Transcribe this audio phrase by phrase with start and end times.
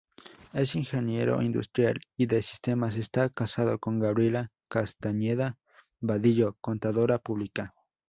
[0.51, 5.59] Es Ingeniero Industrial y de Sistemas, esta casado con Gabriela Castañeda
[5.99, 7.75] Badillo, Contadora Pública.